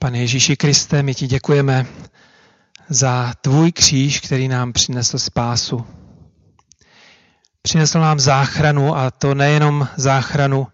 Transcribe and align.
Pane 0.00 0.18
Ježíši 0.18 0.56
Kriste, 0.56 1.02
my 1.02 1.14
ti 1.14 1.26
děkujeme 1.26 1.86
za 2.88 3.34
tvůj 3.40 3.72
kříž, 3.72 4.20
který 4.20 4.48
nám 4.48 4.72
přinesl 4.72 5.18
spásu. 5.18 5.86
Přinesl 7.62 8.00
nám 8.00 8.20
záchranu 8.20 8.96
a 8.96 9.10
to 9.10 9.34
nejenom 9.34 9.88
záchranu 9.96 10.66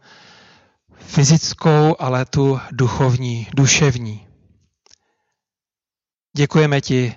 fyzickou, 0.99 1.97
ale 1.99 2.25
tu 2.25 2.61
duchovní, 2.73 3.49
duševní. 3.57 4.27
Děkujeme 6.37 6.81
ti 6.81 7.15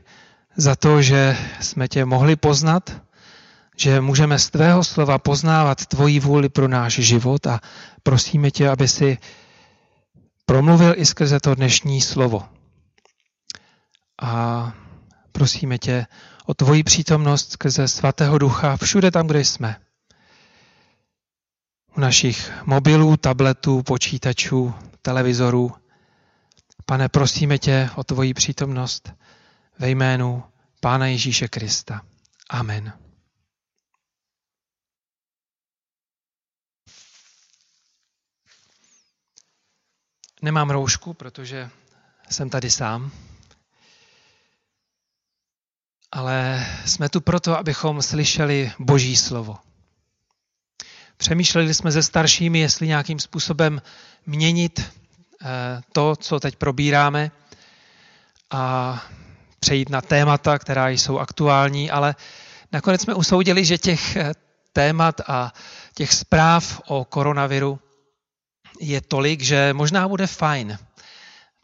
za 0.56 0.76
to, 0.76 1.02
že 1.02 1.38
jsme 1.60 1.88
tě 1.88 2.06
mohli 2.06 2.36
poznat, 2.36 3.02
že 3.78 4.02
můžeme 4.02 4.40
z 4.40 4.50
tvého 4.50 4.84
slova 4.84 5.18
poznávat 5.18 5.86
tvoji 5.86 6.20
vůli 6.20 6.50
pro 6.50 6.68
náš 6.68 6.94
život 6.94 7.48
a 7.48 7.60
prosíme 8.04 8.52
tě, 8.52 8.70
aby 8.70 8.88
si 8.88 9.18
promluvil 10.48 10.94
i 10.98 11.06
skrze 11.06 11.40
to 11.40 11.56
dnešní 11.56 12.02
slovo. 12.02 12.50
A 14.22 14.74
prosíme 15.32 15.78
tě 15.78 16.06
o 16.46 16.54
tvoji 16.54 16.84
přítomnost 16.84 17.52
skrze 17.52 17.88
svatého 17.88 18.38
ducha 18.38 18.78
všude 18.78 19.12
tam, 19.12 19.28
kde 19.28 19.40
jsme. 19.40 19.76
U 21.98 22.00
našich 22.00 22.52
mobilů, 22.66 23.18
tabletů, 23.18 23.84
počítačů, 23.84 24.74
televizorů. 25.02 25.72
Pane, 26.86 27.10
prosíme 27.10 27.58
tě 27.58 27.90
o 27.96 28.04
tvoji 28.04 28.34
přítomnost 28.34 29.14
ve 29.80 29.90
jménu 29.90 30.44
Pána 30.80 31.08
Ježíše 31.08 31.48
Krista. 31.48 32.02
Amen. 32.50 33.07
Nemám 40.42 40.70
roušku, 40.70 41.14
protože 41.14 41.70
jsem 42.30 42.50
tady 42.50 42.72
sám. 42.72 43.12
Ale 46.12 46.68
jsme 46.86 47.10
tu 47.10 47.22
proto, 47.22 47.58
abychom 47.58 48.02
slyšeli 48.02 48.72
Boží 48.80 49.16
slovo. 49.16 49.58
Přemýšleli 51.18 51.74
jsme 51.74 51.92
se 51.92 52.04
staršími, 52.04 52.60
jestli 52.60 52.88
nějakým 52.88 53.20
způsobem 53.20 53.82
měnit 54.26 54.80
eh, 54.82 55.82
to, 55.92 56.16
co 56.16 56.40
teď 56.40 56.56
probíráme 56.56 57.32
a 58.52 59.04
přejít 59.60 59.90
na 59.90 60.02
témata, 60.02 60.60
která 60.60 60.90
jsou 60.90 61.20
aktuální, 61.20 61.92
ale 61.92 62.16
nakonec 62.72 63.02
jsme 63.02 63.14
usoudili, 63.14 63.66
že 63.66 63.78
těch 63.78 64.16
eh, 64.16 64.34
témat 64.74 65.22
a 65.28 65.54
těch 65.94 66.14
zpráv 66.14 66.82
o 66.88 67.06
koronaviru 67.06 67.80
je 68.80 69.02
tolik, 69.02 69.42
že 69.42 69.74
možná 69.74 70.08
bude 70.08 70.28
fajn 70.28 70.78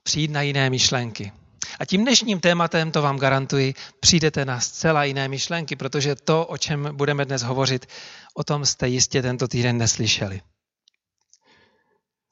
přijít 0.03 0.31
na 0.31 0.41
jiné 0.41 0.69
myšlenky. 0.69 1.31
A 1.79 1.85
tím 1.85 2.01
dnešním 2.01 2.39
tématem, 2.39 2.91
to 2.91 3.01
vám 3.01 3.19
garantuji, 3.19 3.73
přijdete 3.99 4.45
na 4.45 4.59
zcela 4.59 5.03
jiné 5.03 5.27
myšlenky, 5.27 5.75
protože 5.75 6.15
to, 6.15 6.45
o 6.45 6.57
čem 6.57 6.89
budeme 6.91 7.25
dnes 7.25 7.41
hovořit, 7.41 7.85
o 8.33 8.43
tom 8.43 8.65
jste 8.65 8.87
jistě 8.87 9.21
tento 9.21 9.47
týden 9.47 9.77
neslyšeli. 9.77 10.41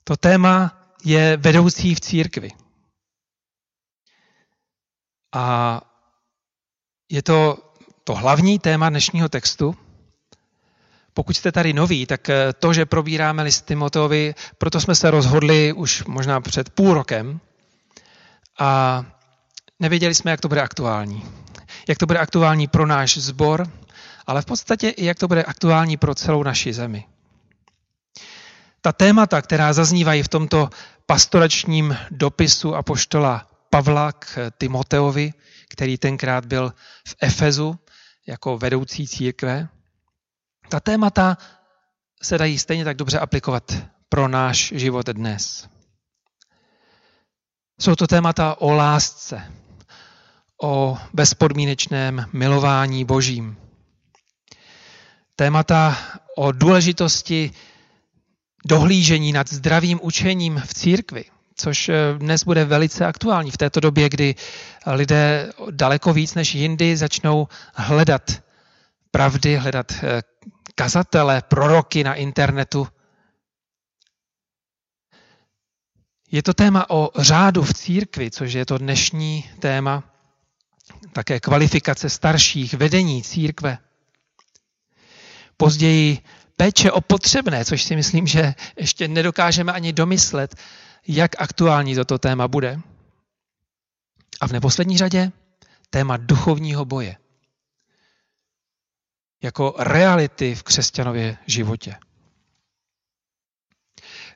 To 0.04 0.18
téma 0.18 0.82
je 1.06 1.38
vedoucí 1.38 1.96
v 1.96 2.00
církvi. 2.00 2.52
A 5.34 5.82
je 7.10 7.24
to 7.24 7.72
to 8.04 8.16
hlavní 8.16 8.60
téma 8.60 8.90
dnešního 8.90 9.30
textu, 9.30 9.76
pokud 11.14 11.38
jste 11.38 11.52
tady 11.52 11.74
noví, 11.74 12.06
tak 12.06 12.30
eh, 12.30 12.54
to, 12.60 12.74
že 12.74 12.86
probíráme 12.86 13.44
list 13.44 13.66
Timoteovi, 13.66 14.36
proto 14.58 14.82
jsme 14.82 14.96
se 14.96 15.12
rozhodli 15.12 15.74
už 15.74 16.04
možná 16.04 16.42
před 16.42 16.70
půl 16.70 16.94
rokem 16.94 17.40
a 18.60 19.04
nevěděli 19.80 20.16
jsme, 20.16 20.32
jak 20.32 20.42
to 20.42 20.48
bude 20.48 20.62
aktuální. 20.62 21.26
Jak 21.90 21.98
to 21.98 22.06
bude 22.06 22.20
aktuální 22.20 22.68
pro 22.68 22.86
náš 22.86 23.18
sbor, 23.18 23.68
ale 24.28 24.42
v 24.42 24.46
podstatě 24.46 24.90
i 24.90 25.06
jak 25.06 25.20
to 25.20 25.28
bude 25.28 25.44
aktuální 25.44 25.98
pro 25.98 26.16
celou 26.16 26.44
naši 26.44 26.74
zemi. 26.74 27.06
Ta 28.82 28.92
témata, 28.92 29.42
která 29.42 29.74
zaznívají 29.74 30.24
v 30.24 30.28
tomto 30.28 30.70
pastoračním 31.06 31.98
dopisu 32.12 32.76
apoštola 32.76 33.48
Pavla 33.70 34.12
k 34.12 34.52
Timoteovi, 34.58 35.34
který 35.70 35.98
tenkrát 35.98 36.46
byl 36.46 36.74
v 37.08 37.16
Efezu 37.22 37.80
jako 38.28 38.58
vedoucí 38.58 39.08
církve, 39.08 39.68
ta 40.72 40.80
témata 40.80 41.38
se 42.22 42.38
dají 42.38 42.60
stejně 42.60 42.86
tak 42.86 42.98
dobře 42.98 43.20
aplikovat 43.20 43.74
pro 44.10 44.28
náš 44.28 44.74
život 44.76 45.06
dnes. 45.10 45.68
Jsou 47.80 47.96
to 47.96 48.08
témata 48.08 48.62
o 48.62 48.72
lásce, 48.72 49.52
o 50.64 50.98
bezpodmínečném 51.14 52.26
milování 52.34 53.06
Božím. 53.06 53.58
Témata 55.36 55.98
o 56.38 56.52
důležitosti 56.52 57.52
dohlížení 58.66 59.34
nad 59.34 59.50
zdravým 59.50 60.00
učením 60.04 60.62
v 60.66 60.74
církvi, 60.74 61.26
což 61.56 61.92
dnes 62.18 62.44
bude 62.44 62.66
velice 62.66 63.06
aktuální 63.06 63.52
v 63.52 63.58
této 63.58 63.80
době, 63.80 64.10
kdy 64.10 64.36
lidé 64.86 65.52
daleko 65.72 66.14
víc 66.14 66.36
než 66.36 66.56
jindy 66.56 66.98
začnou 66.98 67.48
hledat 67.76 68.44
pravdy, 69.12 69.56
hledat 69.56 69.92
kazatele, 70.72 71.42
proroky 71.42 72.04
na 72.04 72.14
internetu. 72.14 72.88
Je 76.32 76.44
to 76.44 76.54
téma 76.54 76.90
o 76.90 77.10
řádu 77.22 77.64
v 77.64 77.74
církvi, 77.74 78.32
což 78.32 78.54
je 78.54 78.66
to 78.66 78.78
dnešní 78.78 79.50
téma, 79.60 80.04
také 81.14 81.40
kvalifikace 81.40 82.10
starších, 82.10 82.74
vedení 82.74 83.24
církve. 83.24 83.78
Později 85.58 86.20
péče 86.56 86.92
o 86.92 87.02
potřebné, 87.02 87.66
což 87.66 87.84
si 87.84 87.96
myslím, 87.96 88.28
že 88.28 88.56
ještě 88.76 89.08
nedokážeme 89.08 89.74
ani 89.74 89.94
domyslet, 89.94 90.56
jak 91.08 91.42
aktuální 91.42 91.96
toto 91.96 92.18
téma 92.18 92.48
bude. 92.48 92.80
A 94.42 94.48
v 94.48 94.52
neposlední 94.52 94.98
řadě 94.98 95.32
téma 95.90 96.18
duchovního 96.18 96.86
boje 96.86 97.21
jako 99.42 99.76
reality 99.78 100.56
v 100.56 100.64
křesťanově 100.64 101.38
životě. 101.48 101.96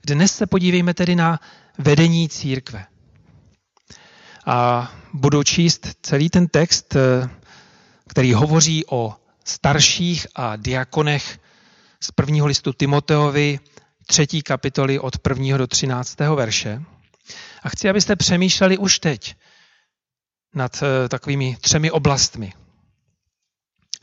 Dnes 0.06 0.36
se 0.36 0.48
podívejme 0.48 0.94
tedy 0.94 1.16
na 1.16 1.40
vedení 1.78 2.30
církve. 2.30 2.86
A 4.46 4.92
budu 5.14 5.44
číst 5.44 5.88
celý 6.02 6.30
ten 6.30 6.48
text, 6.48 6.96
eh, 6.96 7.30
který 8.08 8.34
hovoří 8.34 8.84
o 8.90 9.16
starších 9.46 10.28
a 10.36 10.56
diakonech 10.56 11.40
z 12.00 12.12
prvního 12.12 12.48
listu 12.48 12.74
Timoteovi, 12.74 13.60
třetí 14.08 14.42
kapitoly 14.42 15.00
od 15.00 15.18
prvního 15.18 15.58
do 15.58 15.68
třináctého 15.68 16.36
verše. 16.36 16.82
A 17.64 17.70
chci, 17.70 17.90
abyste 17.90 18.16
přemýšleli 18.16 18.78
už 18.78 19.00
teď 19.00 19.36
nad 20.54 20.84
eh, 20.84 21.10
takovými 21.10 21.58
třemi 21.62 21.92
oblastmi. 21.92 22.54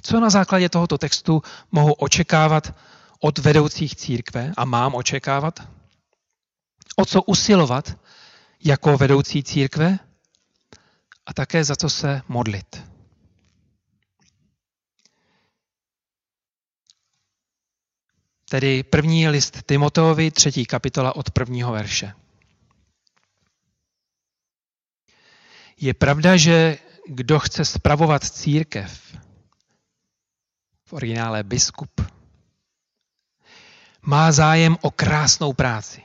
Co 0.02 0.20
na 0.20 0.30
základě 0.30 0.68
tohoto 0.68 0.98
textu 0.98 1.42
mohu 1.70 1.92
očekávat 1.92 2.74
od 3.20 3.38
vedoucích 3.38 3.96
církve 3.96 4.52
a 4.56 4.64
mám 4.64 4.94
očekávat? 4.94 5.68
O 6.96 7.04
co 7.04 7.22
usilovat 7.22 7.98
jako 8.64 8.96
vedoucí 8.96 9.42
církve 9.42 9.98
a 11.26 11.34
také 11.34 11.64
za 11.64 11.76
co 11.76 11.90
se 11.90 12.22
modlit. 12.28 12.82
Tedy 18.48 18.82
první 18.82 19.28
list 19.28 19.62
Timoteovi, 19.62 20.30
třetí 20.30 20.66
kapitola 20.66 21.16
od 21.16 21.30
prvního 21.30 21.72
verše. 21.72 22.14
Je 25.81 25.94
pravda, 25.94 26.37
že 26.37 26.78
kdo 27.06 27.38
chce 27.38 27.64
spravovat 27.64 28.25
církev, 28.25 29.16
originále 30.92 31.42
biskup. 31.42 32.00
Má 34.02 34.32
zájem 34.32 34.76
o 34.80 34.90
krásnou 34.90 35.52
práci. 35.52 36.02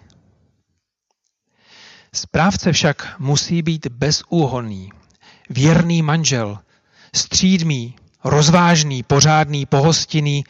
Správce 2.14 2.72
však 2.72 3.20
musí 3.20 3.62
být 3.62 3.88
bezúhonný, 3.88 4.92
věrný 5.50 6.02
manžel, 6.02 6.60
střídmý, 7.16 7.96
rozvážný, 8.24 9.04
pořádný, 9.04 9.66
pohostinný 9.66 10.44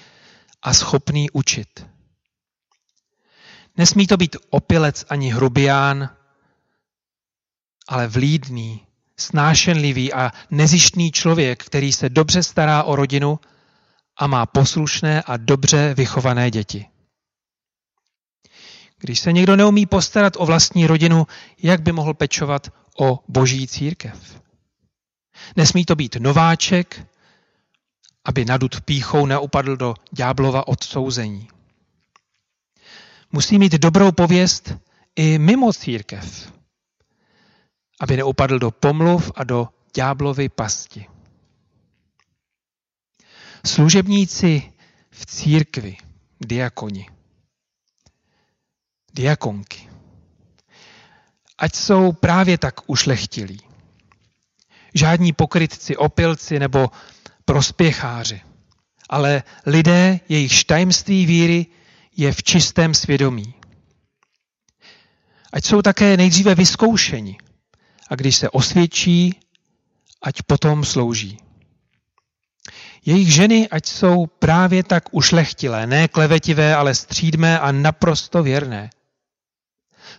a 0.62 0.74
schopný 0.74 1.30
učit. 1.32 1.88
Nesmí 3.78 4.08
to 4.08 4.18
být 4.18 4.36
opilec 4.50 5.06
ani 5.10 5.30
hrubián, 5.30 6.10
ale 7.88 8.08
vlídný, 8.08 8.88
snášenlivý 9.18 10.14
a 10.14 10.32
nezištný 10.52 11.12
člověk, 11.12 11.64
který 11.64 11.94
se 11.94 12.10
dobře 12.10 12.44
stará 12.44 12.84
o 12.84 12.96
rodinu 12.96 13.40
a 14.18 14.28
má 14.28 14.46
poslušné 14.46 15.22
a 15.22 15.38
dobře 15.38 15.94
vychované 15.94 16.52
děti. 16.52 16.86
Když 19.00 19.20
se 19.20 19.34
někdo 19.34 19.56
neumí 19.56 19.86
postarat 19.86 20.34
o 20.38 20.46
vlastní 20.46 20.88
rodinu, 20.88 21.28
jak 21.64 21.82
by 21.82 21.92
mohl 21.92 22.14
pečovat 22.14 22.68
o 23.00 23.24
boží 23.28 23.68
církev. 23.68 24.42
Nesmí 25.56 25.86
to 25.86 25.96
být 25.96 26.16
nováček, 26.16 27.08
aby 28.26 28.46
nadut 28.46 28.82
píchou 28.82 29.26
neupadl 29.26 29.78
do 29.78 29.96
ďáblova 30.12 30.68
odsouzení. 30.68 31.48
Musí 33.32 33.60
mít 33.60 33.74
dobrou 33.74 34.12
pověst 34.12 34.74
i 35.16 35.40
mimo 35.40 35.74
církev, 35.74 36.54
aby 38.00 38.18
neupadl 38.18 38.60
do 38.60 38.72
pomluv 38.72 39.32
a 39.36 39.44
do 39.44 39.68
ďáblovy 39.96 40.50
pasti. 40.50 41.17
Služebníci 43.68 44.74
v 45.12 45.26
církvi, 45.26 45.98
diakoni, 46.40 47.10
diakonky, 49.14 49.90
ať 51.58 51.76
jsou 51.76 52.12
právě 52.12 52.58
tak 52.58 52.90
ušlechtilí. 52.90 53.60
Žádní 54.94 55.34
pokrytci, 55.34 55.98
opilci 55.98 56.60
nebo 56.60 56.92
prospěcháři, 57.46 58.42
ale 59.10 59.44
lidé, 59.66 60.20
jejich 60.30 60.64
tajemství 60.64 61.26
víry 61.26 61.66
je 62.18 62.32
v 62.34 62.44
čistém 62.44 62.94
svědomí. 62.94 63.54
Ať 65.54 65.66
jsou 65.66 65.82
také 65.82 66.18
nejdříve 66.18 66.56
vyzkoušeni 66.56 67.38
a 68.10 68.16
když 68.16 68.36
se 68.36 68.50
osvědčí, 68.50 69.40
ať 70.22 70.42
potom 70.42 70.86
slouží. 70.86 71.47
Jejich 73.08 73.34
ženy, 73.34 73.70
ať 73.70 73.86
jsou 73.86 74.26
právě 74.26 74.84
tak 74.84 75.04
ušlechtilé, 75.12 75.88
ne 75.88 76.08
klevetivé, 76.08 76.76
ale 76.76 76.96
střídmé 76.96 77.60
a 77.60 77.72
naprosto 77.72 78.44
věrné. 78.44 78.90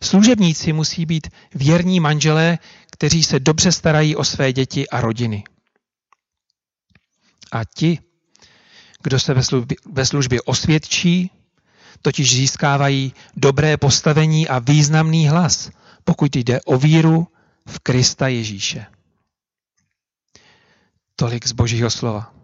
Služebníci 0.03 0.73
musí 0.73 1.07
být 1.07 1.29
věrní 1.55 2.01
manželé, 2.01 2.59
kteří 2.93 3.25
se 3.25 3.41
dobře 3.41 3.73
starají 3.73 4.17
o 4.17 4.25
své 4.25 4.53
děti 4.53 4.89
a 4.89 5.01
rodiny. 5.01 5.45
A 7.53 7.65
ti, 7.65 7.99
kdo 9.03 9.21
se 9.21 9.35
ve 9.87 10.07
službě, 10.07 10.43
osvědčí, 10.43 11.31
totiž 12.03 12.35
získávají 12.35 13.13
dobré 13.37 13.77
postavení 13.77 14.49
a 14.49 14.59
významný 14.59 15.29
hlas, 15.29 15.71
pokud 16.05 16.37
jde 16.37 16.61
o 16.61 16.79
víru 16.79 17.29
v 17.69 17.79
Krista 17.79 18.29
Ježíše. 18.29 18.87
Tolik 21.17 21.47
z 21.47 21.53
Božího 21.53 21.91
slova. 21.91 22.38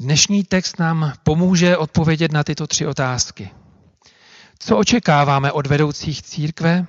Dnešní 0.00 0.44
text 0.44 0.78
nám 0.78 1.12
pomůže 1.22 1.76
odpovědět 1.76 2.32
na 2.32 2.44
tyto 2.44 2.66
tři 2.66 2.86
otázky. 2.86 3.50
Co 4.58 4.78
očekáváme 4.78 5.52
od 5.52 5.66
vedoucích 5.66 6.22
církve? 6.22 6.86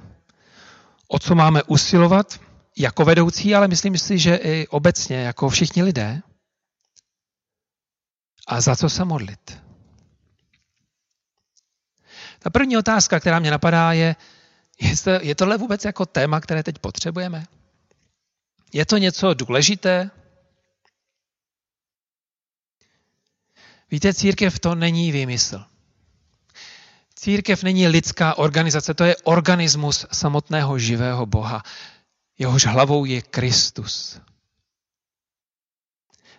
O 1.07 1.19
co 1.19 1.35
máme 1.35 1.63
usilovat 1.63 2.39
jako 2.77 3.06
vedoucí, 3.06 3.56
ale 3.56 3.67
myslím 3.67 3.97
si, 3.97 4.17
že 4.17 4.35
i 4.35 4.67
obecně 4.67 5.17
jako 5.17 5.50
všichni 5.50 5.83
lidé? 5.83 6.21
A 8.47 8.61
za 8.61 8.75
co 8.75 8.89
se 8.89 9.06
modlit? 9.06 9.61
Ta 12.39 12.50
první 12.50 12.77
otázka, 12.77 13.19
která 13.19 13.39
mě 13.39 13.51
napadá, 13.51 13.94
je, 13.94 14.15
je 15.21 15.35
tohle 15.35 15.57
vůbec 15.57 15.85
jako 15.85 16.06
téma, 16.06 16.39
které 16.39 16.63
teď 16.63 16.79
potřebujeme? 16.79 17.45
Je 18.73 18.85
to 18.85 18.97
něco 18.97 19.33
důležité? 19.33 20.11
Víte, 23.91 24.13
církev 24.13 24.59
to 24.59 24.75
není 24.75 25.12
výmysl. 25.12 25.63
Církev 27.15 27.63
není 27.63 27.88
lidská 27.88 28.38
organizace, 28.38 28.94
to 28.94 29.03
je 29.03 29.15
organismus 29.24 30.06
samotného 30.12 30.80
živého 30.80 31.25
Boha. 31.25 31.63
Jehož 32.39 32.65
hlavou 32.65 33.06
je 33.06 33.21
Kristus. 33.21 34.19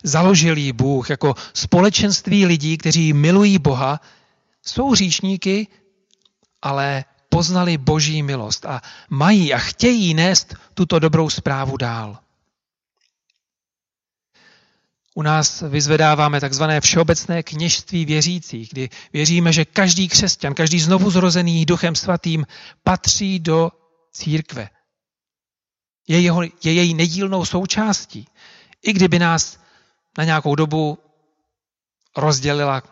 Založil 0.05 0.59
ji 0.59 0.73
Bůh 0.73 1.11
jako 1.11 1.35
společenství 1.55 2.47
lidí, 2.47 2.79
kteří 2.79 3.13
milují 3.13 3.59
Boha, 3.59 4.01
jsou 4.67 4.95
říšníky, 4.95 5.69
ale 6.63 7.05
poznali 7.29 7.79
boží 7.79 8.23
milost 8.23 8.67
a 8.67 8.83
mají 9.11 9.55
a 9.55 9.59
chtějí 9.59 10.15
nést 10.15 10.55
tuto 10.75 10.99
dobrou 10.99 11.31
zprávu 11.31 11.77
dál. 11.77 12.19
U 15.15 15.23
nás 15.23 15.63
vyzvedáváme 15.63 16.41
takzvané 16.41 16.81
všeobecné 16.81 17.43
kněžství 17.43 18.05
věřících, 18.05 18.69
kdy 18.69 18.89
věříme, 19.13 19.53
že 19.53 19.65
každý 19.65 20.09
křesťan, 20.09 20.55
každý 20.55 20.81
znovu 20.81 21.11
zrozený 21.11 21.67
duchem 21.67 21.95
svatým 21.95 22.47
patří 22.85 23.39
do 23.39 23.71
církve. 24.13 24.71
Je, 26.09 26.21
jeho, 26.21 26.43
je 26.43 26.73
její 26.73 26.95
nedílnou 26.95 27.45
součástí. 27.45 28.29
I 28.83 28.93
kdyby 28.93 29.19
nás 29.19 29.61
na 30.19 30.25
nějakou 30.25 30.55
dobu 30.55 30.99
rozdělila 32.17 32.83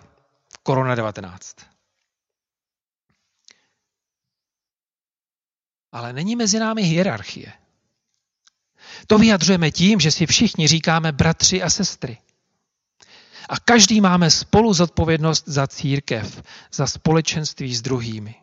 korona 0.63 0.95
19. 0.95 1.57
Ale 5.93 6.13
není 6.13 6.37
mezi 6.37 6.59
námi 6.59 6.83
hierarchie. 6.83 7.53
To 9.07 9.19
vyjadřujeme 9.19 9.71
tím, 9.71 10.01
že 10.01 10.11
si 10.11 10.27
všichni 10.27 10.69
říkáme 10.69 11.13
bratři 11.13 11.63
a 11.63 11.71
sestry. 11.71 12.19
A 13.49 13.61
každý 13.61 14.01
máme 14.01 14.31
spolu 14.31 14.75
zodpovědnost 14.75 15.45
za 15.47 15.67
církev, 15.67 16.43
za 16.73 16.87
společenství 16.87 17.77
s 17.77 17.83
druhými. 17.83 18.35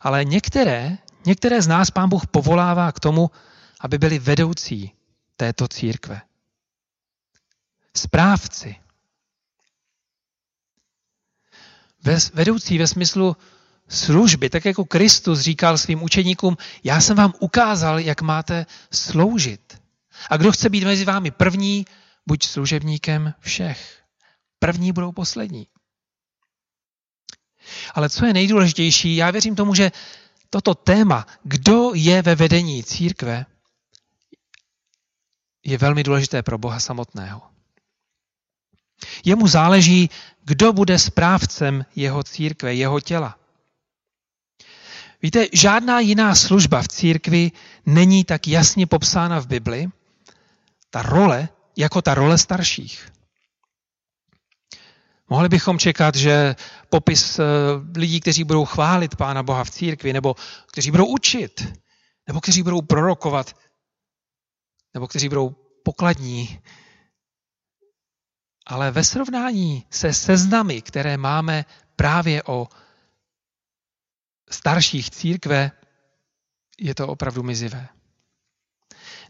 Ale 0.00 0.24
některé, 0.24 0.98
některé 1.26 1.62
z 1.62 1.66
nás 1.66 1.90
pán 1.90 2.08
Bůh 2.08 2.26
povolává 2.26 2.92
k 2.92 3.00
tomu, 3.00 3.30
aby 3.80 3.98
byli 3.98 4.18
vedoucí 4.18 4.92
této 5.36 5.68
církve. 5.68 6.20
Správci. 7.96 8.76
Vedoucí 12.34 12.78
ve 12.78 12.86
smyslu 12.86 13.36
služby, 13.92 14.50
tak 14.50 14.64
jako 14.64 14.84
Kristus 14.84 15.40
říkal 15.40 15.78
svým 15.78 16.02
učeníkům, 16.02 16.56
já 16.84 17.00
jsem 17.00 17.16
vám 17.16 17.32
ukázal, 17.38 17.98
jak 17.98 18.22
máte 18.22 18.66
sloužit. 18.92 19.78
A 20.30 20.36
kdo 20.36 20.52
chce 20.52 20.68
být 20.68 20.84
mezi 20.84 21.04
vámi 21.04 21.30
první, 21.30 21.84
buď 22.26 22.46
služebníkem 22.46 23.34
všech. 23.40 24.02
První 24.58 24.92
budou 24.92 25.12
poslední. 25.12 25.66
Ale 27.94 28.10
co 28.10 28.26
je 28.26 28.32
nejdůležitější, 28.32 29.16
já 29.16 29.30
věřím 29.30 29.56
tomu, 29.56 29.74
že 29.74 29.92
toto 30.50 30.74
téma, 30.74 31.26
kdo 31.42 31.90
je 31.94 32.22
ve 32.22 32.34
vedení 32.34 32.84
církve, 32.84 33.46
je 35.64 35.78
velmi 35.78 36.02
důležité 36.02 36.42
pro 36.42 36.58
Boha 36.58 36.80
samotného. 36.80 37.42
Jemu 39.24 39.48
záleží, 39.48 40.10
kdo 40.44 40.72
bude 40.72 40.98
správcem 40.98 41.84
jeho 41.96 42.22
církve, 42.22 42.74
jeho 42.74 43.00
těla. 43.00 43.41
Víte, 45.22 45.46
žádná 45.52 46.00
jiná 46.00 46.34
služba 46.34 46.82
v 46.82 46.88
církvi 46.88 47.52
není 47.86 48.24
tak 48.24 48.48
jasně 48.48 48.86
popsána 48.86 49.40
v 49.40 49.46
Bibli, 49.46 49.88
ta 50.90 51.02
role, 51.02 51.48
jako 51.76 52.02
ta 52.02 52.14
role 52.14 52.38
starších. 52.38 53.08
Mohli 55.28 55.48
bychom 55.48 55.78
čekat, 55.78 56.14
že 56.14 56.56
popis 56.90 57.38
eh, 57.38 57.44
lidí, 57.96 58.20
kteří 58.20 58.44
budou 58.44 58.64
chválit 58.64 59.16
Pána 59.16 59.42
Boha 59.42 59.64
v 59.64 59.70
církvi, 59.70 60.12
nebo 60.12 60.36
kteří 60.72 60.90
budou 60.90 61.06
učit, 61.06 61.78
nebo 62.26 62.40
kteří 62.40 62.62
budou 62.62 62.82
prorokovat, 62.82 63.56
nebo 64.94 65.08
kteří 65.08 65.28
budou 65.28 65.50
pokladní. 65.84 66.60
Ale 68.66 68.90
ve 68.90 69.04
srovnání 69.04 69.86
se 69.90 70.12
seznamy, 70.12 70.82
které 70.82 71.16
máme 71.16 71.64
právě 71.96 72.42
o 72.42 72.68
starších 74.54 75.10
církve 75.10 75.70
je 76.78 76.94
to 76.94 77.08
opravdu 77.08 77.42
mizivé. 77.42 77.88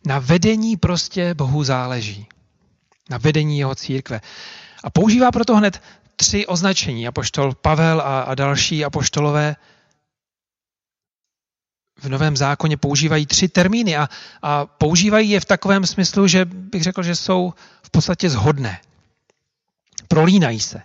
Na 0.06 0.18
vedení 0.18 0.76
prostě 0.76 1.34
Bohu 1.34 1.64
záleží. 1.64 2.26
Na 3.10 3.18
vedení 3.18 3.58
jeho 3.58 3.74
církve. 3.74 4.20
A 4.84 4.90
používá 4.90 5.32
proto 5.32 5.56
hned 5.56 5.82
tři 6.16 6.46
označení. 6.46 7.08
Apoštol 7.08 7.54
Pavel 7.54 8.00
a, 8.00 8.20
a 8.20 8.34
další 8.34 8.84
apoštolové 8.84 9.56
v 12.02 12.08
Novém 12.08 12.36
zákoně 12.36 12.76
používají 12.76 13.26
tři 13.26 13.48
termíny 13.48 13.96
a, 13.96 14.08
a 14.42 14.66
používají 14.66 15.30
je 15.30 15.40
v 15.40 15.44
takovém 15.44 15.86
smyslu, 15.86 16.26
že 16.26 16.44
bych 16.44 16.82
řekl, 16.82 17.02
že 17.02 17.16
jsou 17.16 17.54
v 17.82 17.90
podstatě 17.90 18.30
zhodné. 18.30 18.80
Prolínají 20.08 20.60
se. 20.60 20.82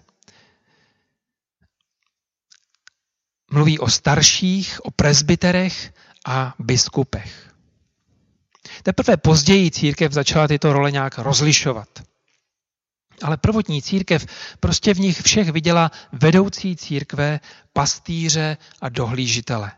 Mluví 3.51 3.79
o 3.79 3.89
starších, 3.89 4.85
o 4.85 4.91
presbyterech 4.91 5.93
a 6.25 6.55
biskupech. 6.59 7.53
Teprve 8.83 9.17
později 9.17 9.71
církev 9.71 10.11
začala 10.11 10.47
tyto 10.47 10.73
role 10.73 10.91
nějak 10.91 11.17
rozlišovat. 11.17 11.89
Ale 13.23 13.37
prvotní 13.37 13.81
církev 13.81 14.25
prostě 14.59 14.93
v 14.93 14.99
nich 14.99 15.21
všech 15.21 15.49
viděla 15.49 15.91
vedoucí 16.11 16.75
církve, 16.75 17.39
pastýře 17.73 18.57
a 18.81 18.89
dohlížitele. 18.89 19.71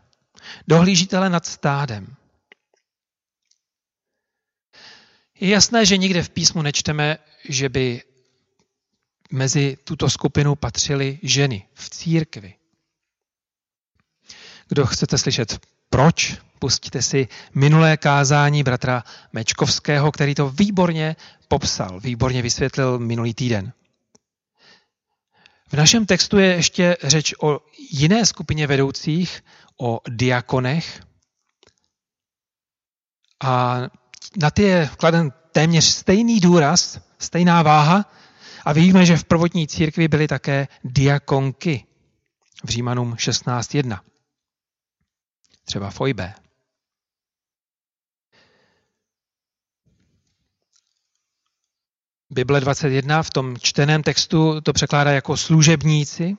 Dohlížitele 0.68 1.30
nad 1.30 1.46
stádem. 1.46 2.16
Je 5.40 5.48
jasné, 5.48 5.86
že 5.86 5.96
nikde 5.96 6.22
v 6.22 6.30
písmu 6.30 6.62
nečteme, 6.62 7.18
že 7.48 7.68
by 7.68 8.02
mezi 9.32 9.76
tuto 9.84 10.10
skupinu 10.10 10.54
patřily 10.54 11.18
ženy 11.22 11.68
v 11.74 11.90
církvi. 11.90 12.59
Kdo 14.70 14.86
chcete 14.86 15.18
slyšet 15.18 15.66
proč, 15.90 16.36
pustíte 16.58 17.02
si 17.02 17.28
minulé 17.54 17.96
kázání 17.96 18.62
bratra 18.62 19.04
Mečkovského, 19.32 20.12
který 20.12 20.34
to 20.34 20.50
výborně 20.50 21.16
popsal, 21.48 22.00
výborně 22.00 22.42
vysvětlil 22.42 22.98
minulý 22.98 23.34
týden. 23.34 23.72
V 25.68 25.72
našem 25.72 26.06
textu 26.06 26.38
je 26.38 26.46
ještě 26.54 26.96
řeč 27.02 27.34
o 27.42 27.60
jiné 27.90 28.26
skupině 28.26 28.66
vedoucích, 28.66 29.44
o 29.80 30.00
diakonech. 30.08 31.02
A 33.44 33.80
na 34.36 34.50
ty 34.50 34.62
je 34.62 34.90
kladen 34.96 35.32
téměř 35.52 35.84
stejný 35.84 36.40
důraz, 36.40 37.00
stejná 37.18 37.62
váha. 37.62 38.04
A 38.64 38.72
víme, 38.72 39.06
že 39.06 39.16
v 39.16 39.24
prvotní 39.24 39.68
církvi 39.68 40.08
byly 40.08 40.28
také 40.28 40.68
diakonky 40.84 41.84
v 42.64 42.68
Římanům 42.68 43.14
16.1. 43.14 44.00
Třeba 45.70 45.90
Fojbe. 45.90 46.34
Bible 52.30 52.60
21 52.60 53.22
v 53.22 53.30
tom 53.30 53.56
čteném 53.58 54.02
textu 54.02 54.60
to 54.60 54.72
překládá 54.72 55.10
jako 55.10 55.36
služebníci, 55.36 56.36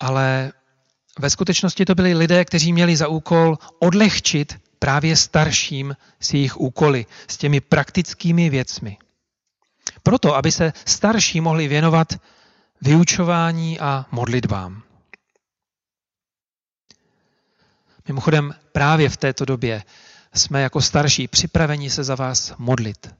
ale 0.00 0.52
ve 1.18 1.30
skutečnosti 1.30 1.84
to 1.84 1.94
byli 1.94 2.14
lidé, 2.14 2.44
kteří 2.44 2.72
měli 2.72 2.96
za 2.96 3.08
úkol 3.08 3.58
odlehčit 3.78 4.60
právě 4.78 5.16
starším 5.16 5.96
s 6.20 6.34
jejich 6.34 6.56
úkoly, 6.56 7.06
s 7.28 7.36
těmi 7.36 7.60
praktickými 7.60 8.50
věcmi. 8.50 8.98
Proto, 10.02 10.36
aby 10.36 10.52
se 10.52 10.72
starší 10.86 11.40
mohli 11.40 11.68
věnovat 11.68 12.12
vyučování 12.80 13.80
a 13.80 14.06
modlitbám. 14.10 14.89
Mimochodem, 18.10 18.54
právě 18.72 19.08
v 19.08 19.16
této 19.16 19.44
době 19.44 19.82
jsme 20.34 20.62
jako 20.62 20.80
starší 20.80 21.28
připraveni 21.28 21.90
se 21.90 22.04
za 22.04 22.14
vás 22.14 22.54
modlit. 22.58 23.14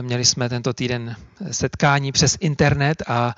Měli 0.00 0.24
jsme 0.24 0.48
tento 0.48 0.72
týden 0.72 1.16
setkání 1.50 2.12
přes 2.12 2.36
internet 2.40 3.02
a, 3.06 3.34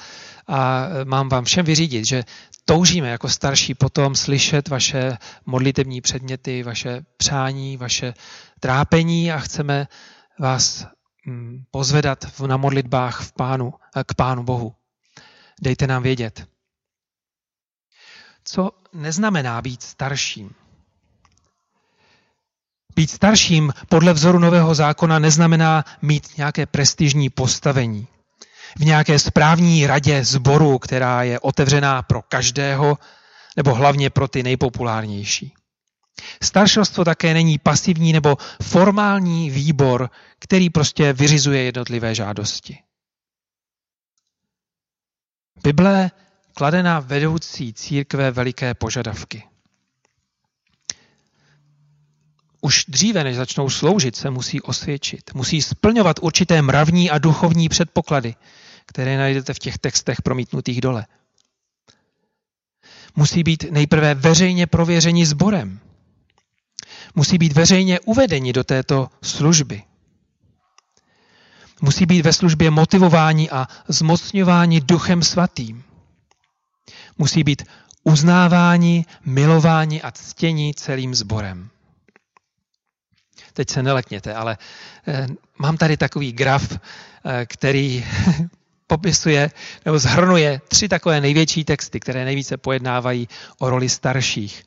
a 0.47 0.87
mám 1.05 1.29
vám 1.29 1.45
všem 1.45 1.67
vyřídit, 1.67 2.05
že 2.05 2.25
toužíme 2.65 3.09
jako 3.09 3.29
starší 3.29 3.75
potom 3.75 4.15
slyšet 4.15 4.69
vaše 4.69 5.19
modlitební 5.47 6.01
předměty, 6.01 6.63
vaše 6.63 7.05
přání, 7.17 7.77
vaše 7.77 8.15
trápení 8.61 9.33
a 9.33 9.39
chceme 9.39 9.89
vás 10.39 10.87
mm, 11.27 11.65
pozvedat 11.71 12.41
na 12.47 12.57
modlitbách 12.57 13.23
v 13.23 13.33
pánu, 13.33 13.75
k 14.07 14.15
Pánu 14.15 14.43
Bohu. 14.43 14.75
Dejte 15.63 15.87
nám 15.87 16.03
vědět. 16.03 16.58
Co 18.51 18.71
neznamená 18.93 19.63
být 19.63 19.83
starším? 19.83 20.51
Být 22.95 23.11
starším 23.11 23.73
podle 23.89 24.13
vzoru 24.13 24.39
nového 24.39 24.75
zákona 24.75 25.19
neznamená 25.19 25.85
mít 26.03 26.37
nějaké 26.37 26.67
prestižní 26.67 27.31
postavení. 27.31 28.07
V 28.79 28.85
nějaké 28.85 29.19
správní 29.19 29.87
radě 29.87 30.25
sboru, 30.25 30.79
která 30.79 31.23
je 31.23 31.41
otevřená 31.41 32.03
pro 32.03 32.23
každého, 32.23 32.99
nebo 33.57 33.75
hlavně 33.75 34.11
pro 34.11 34.29
ty 34.29 34.43
nejpopulárnější. 34.43 35.55
Staršostvo 36.43 37.05
také 37.05 37.35
není 37.35 37.59
pasivní 37.59 38.13
nebo 38.13 38.37
formální 38.63 39.51
výbor, 39.51 40.11
který 40.39 40.71
prostě 40.71 41.13
vyřizuje 41.13 41.63
jednotlivé 41.63 42.15
žádosti. 42.15 42.79
Bible 45.63 46.11
klade 46.59 46.83
na 46.83 47.01
vedoucí 47.01 47.73
církve 47.73 48.31
veliké 48.31 48.75
požadavky. 48.75 49.43
už 52.61 52.85
dříve, 52.89 53.25
než 53.25 53.37
začnou 53.37 53.71
sloužit, 53.71 54.17
se 54.17 54.31
musí 54.31 54.61
osvědčit. 54.61 55.35
Musí 55.35 55.63
splňovat 55.63 56.17
určité 56.23 56.63
mravní 56.63 57.11
a 57.11 57.19
duchovní 57.19 57.69
předpoklady, 57.69 58.35
které 58.87 59.19
najdete 59.19 59.55
v 59.55 59.59
těch 59.59 59.79
textech 59.79 60.23
promítnutých 60.23 60.81
dole. 60.81 61.07
Musí 63.17 63.43
být 63.43 63.65
nejprve 63.71 64.15
veřejně 64.15 64.67
prověřeni 64.67 65.27
sborem. 65.27 65.81
Musí 67.15 67.39
být 67.39 67.53
veřejně 67.53 68.01
uvedeni 68.01 68.53
do 68.53 68.65
této 68.65 69.09
služby. 69.23 69.83
Musí 71.81 72.07
být 72.07 72.23
ve 72.23 72.33
službě 72.33 72.71
motivováni 72.71 73.51
a 73.51 73.69
zmocňováni 73.89 74.81
duchem 74.81 75.23
svatým. 75.23 75.85
Musí 77.19 77.45
být 77.45 77.63
uznáváni, 78.05 79.05
milováni 79.25 80.03
a 80.03 80.11
ctěni 80.11 80.75
celým 80.75 81.15
sborem 81.15 81.71
teď 83.59 83.71
se 83.71 83.83
nelekněte, 83.83 84.35
ale 84.35 84.59
eh, 85.09 85.27
mám 85.59 85.77
tady 85.77 85.97
takový 85.97 86.33
graf, 86.33 86.73
eh, 86.73 87.47
který 87.47 88.07
popisuje 88.87 89.51
nebo 89.85 89.99
zhrnuje 89.99 90.61
tři 90.69 90.89
takové 90.89 91.21
největší 91.21 91.65
texty, 91.65 92.01
které 92.01 92.25
nejvíce 92.25 92.57
pojednávají 92.57 93.29
o 93.59 93.71
roli 93.71 93.89
starších. 93.89 94.63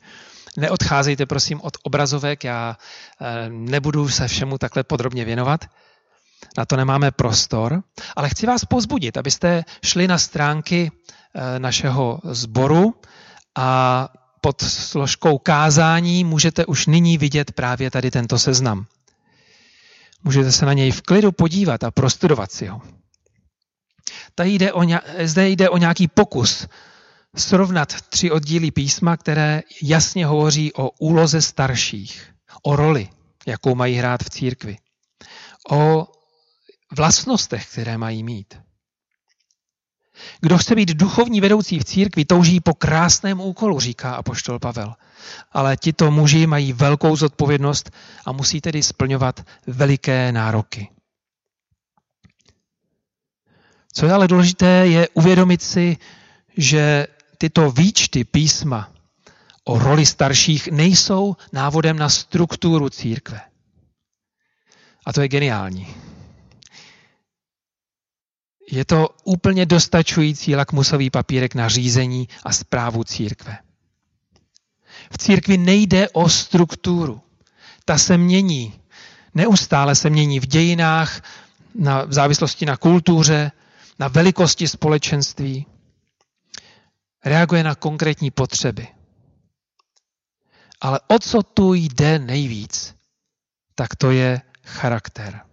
Neodcházejte 0.56 1.26
prosím 1.26 1.60
od 1.60 1.76
obrazovek, 1.82 2.44
já 2.44 2.76
eh, 2.76 3.48
nebudu 3.48 4.08
se 4.08 4.28
všemu 4.28 4.58
takhle 4.58 4.84
podrobně 4.84 5.24
věnovat. 5.24 5.64
Na 6.58 6.64
to 6.64 6.76
nemáme 6.76 7.10
prostor, 7.10 7.82
ale 8.16 8.28
chci 8.28 8.46
vás 8.46 8.64
pozbudit, 8.64 9.16
abyste 9.16 9.64
šli 9.84 10.08
na 10.08 10.18
stránky 10.18 10.90
našeho 11.58 12.20
sboru 12.24 12.94
a 13.58 14.08
pod 14.40 14.60
složkou 14.60 15.38
kázání 15.38 16.24
můžete 16.24 16.66
už 16.66 16.86
nyní 16.86 17.18
vidět 17.18 17.52
právě 17.52 17.90
tady 17.90 18.10
tento 18.10 18.38
seznam. 18.38 18.86
Můžete 20.24 20.52
se 20.52 20.66
na 20.66 20.72
něj 20.72 20.90
v 20.90 21.02
klidu 21.02 21.32
podívat 21.32 21.84
a 21.84 21.90
prostudovat 21.90 22.52
si 22.52 22.66
ho. 22.66 22.82
Tady 24.34 24.50
jde 24.50 24.72
o, 24.72 24.82
zde 25.22 25.48
jde 25.48 25.70
o 25.70 25.76
nějaký 25.76 26.08
pokus 26.08 26.66
srovnat 27.36 28.02
tři 28.08 28.30
oddíly 28.30 28.70
písma, 28.70 29.16
které 29.16 29.62
jasně 29.82 30.26
hovoří 30.26 30.72
o 30.72 30.90
úloze 30.90 31.42
starších, 31.42 32.30
o 32.62 32.76
roli, 32.76 33.08
jakou 33.46 33.74
mají 33.74 33.94
hrát 33.94 34.22
v 34.22 34.30
církvi, 34.30 34.76
o 35.70 36.06
vlastnostech, 36.92 37.70
které 37.70 37.98
mají 37.98 38.22
mít. 38.22 38.54
Kdo 40.40 40.58
chce 40.58 40.74
být 40.74 40.88
duchovní 40.88 41.40
vedoucí 41.40 41.78
v 41.78 41.84
církvi, 41.84 42.24
touží 42.24 42.60
po 42.60 42.74
krásném 42.74 43.40
úkolu, 43.40 43.80
říká 43.80 44.14
apoštol 44.14 44.58
Pavel. 44.58 44.94
Ale 45.52 45.76
tito 45.76 46.10
muži 46.10 46.46
mají 46.46 46.72
velkou 46.72 47.16
zodpovědnost 47.16 47.90
a 48.26 48.32
musí 48.32 48.60
tedy 48.60 48.82
splňovat 48.82 49.40
veliké 49.66 50.32
nároky. 50.32 50.88
Co 53.92 54.06
je 54.06 54.12
ale 54.12 54.28
důležité, 54.28 54.66
je 54.66 55.08
uvědomit 55.08 55.62
si, 55.62 55.96
že 56.56 57.06
tyto 57.38 57.70
výčty 57.70 58.24
písma 58.24 58.92
o 59.64 59.78
roli 59.78 60.06
starších 60.06 60.68
nejsou 60.68 61.36
návodem 61.52 61.98
na 61.98 62.08
strukturu 62.08 62.88
církve. 62.88 63.40
A 65.06 65.12
to 65.12 65.20
je 65.20 65.28
geniální. 65.28 65.94
Je 68.70 68.84
to 68.84 69.08
úplně 69.24 69.66
dostačující 69.66 70.56
lakmusový 70.56 71.10
papírek 71.10 71.54
na 71.54 71.68
řízení 71.68 72.28
a 72.44 72.52
zprávu 72.52 73.04
církve. 73.04 73.58
V 75.12 75.18
církvi 75.18 75.58
nejde 75.58 76.08
o 76.08 76.28
strukturu. 76.28 77.20
Ta 77.84 77.98
se 77.98 78.18
mění. 78.18 78.80
Neustále 79.34 79.94
se 79.94 80.10
mění 80.10 80.40
v 80.40 80.46
dějinách, 80.46 81.22
na, 81.74 82.04
v 82.04 82.12
závislosti 82.12 82.66
na 82.66 82.76
kultuře, 82.76 83.52
na 83.98 84.08
velikosti 84.08 84.68
společenství. 84.68 85.66
Reaguje 87.24 87.64
na 87.64 87.74
konkrétní 87.74 88.30
potřeby. 88.30 88.88
Ale 90.80 91.00
o 91.08 91.18
co 91.18 91.42
tu 91.42 91.74
jde 91.74 92.18
nejvíc, 92.18 92.94
tak 93.74 93.96
to 93.96 94.10
je 94.10 94.40
charakter. 94.64 95.51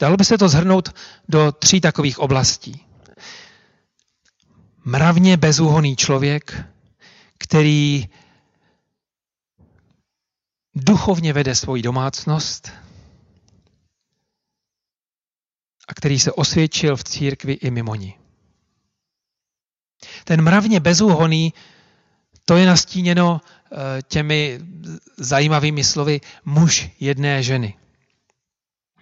Dalo 0.00 0.16
by 0.16 0.24
se 0.24 0.38
to 0.38 0.48
zhrnout 0.48 0.88
do 1.28 1.52
tří 1.52 1.80
takových 1.80 2.18
oblastí. 2.18 2.86
Mravně 4.84 5.36
bezúhoný 5.36 5.96
člověk, 5.96 6.64
který 7.38 8.08
duchovně 10.74 11.32
vede 11.32 11.54
svoji 11.54 11.82
domácnost, 11.82 12.72
a 15.88 15.94
který 15.94 16.20
se 16.20 16.32
osvědčil 16.32 16.96
v 16.96 17.04
církvi 17.04 17.52
i 17.52 17.70
mimo 17.70 17.94
ní. 17.94 18.18
Ten 20.24 20.42
mravně 20.42 20.80
bezúhoný, 20.80 21.54
to 22.44 22.56
je 22.56 22.66
nastíněno 22.66 23.40
eh, 23.40 24.02
těmi 24.02 24.60
zajímavými 25.16 25.84
slovy 25.84 26.20
muž 26.44 26.90
jedné 27.00 27.42
ženy. 27.42 27.79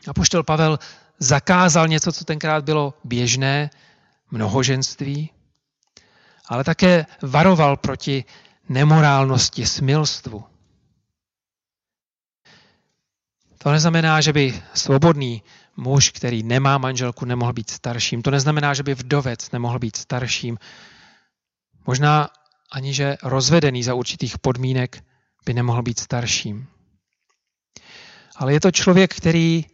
A 0.09 0.13
poštol 0.15 0.43
Pavel 0.43 0.79
zakázal 1.19 1.89
něco, 1.89 2.13
co 2.13 2.25
tenkrát 2.25 2.65
bylo 2.65 2.95
běžné, 3.05 3.71
mnohoženství, 4.31 5.31
ale 6.49 6.65
také 6.65 7.07
varoval 7.23 7.77
proti 7.77 8.25
nemorálnosti, 8.69 9.67
smilstvu. 9.67 10.45
To 13.59 13.73
neznamená, 13.73 14.21
že 14.21 14.33
by 14.33 14.63
svobodný 14.75 15.43
muž, 15.77 16.11
který 16.11 16.43
nemá 16.43 16.79
manželku, 16.79 17.25
nemohl 17.25 17.53
být 17.53 17.71
starším. 17.71 18.23
To 18.23 18.31
neznamená, 18.31 18.75
že 18.75 18.83
by 18.83 18.95
vdovec 18.95 19.51
nemohl 19.51 19.79
být 19.79 19.97
starším. 19.97 20.59
Možná 21.87 22.29
ani, 22.73 22.95
že 22.95 23.17
rozvedený 23.23 23.83
za 23.83 23.95
určitých 23.95 24.39
podmínek 24.39 25.05
by 25.45 25.55
nemohl 25.55 25.83
být 25.83 25.99
starším. 25.99 26.67
Ale 28.37 28.53
je 28.53 28.61
to 28.61 28.71
člověk, 28.71 29.15
který 29.15 29.65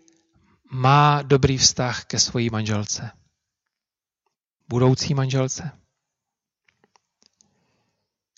má 0.75 1.23
dobrý 1.23 1.59
vztah 1.59 2.05
ke 2.05 2.19
své 2.19 2.51
manželce. 2.51 3.11
Budoucí 4.69 5.15
manželce. 5.15 5.71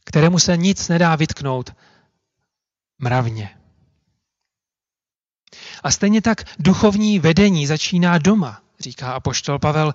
Kterému 0.05 0.39
se 0.39 0.57
nic 0.57 0.89
nedá 0.89 1.17
vytknout 1.17 1.75
mravně. 2.99 3.59
A 5.83 5.91
stejně 5.91 6.23
tak 6.23 6.45
duchovní 6.59 7.19
vedení 7.19 7.67
začíná 7.67 8.19
doma, 8.19 8.63
říká 8.81 9.13
apoštol 9.13 9.59
Pavel. 9.59 9.95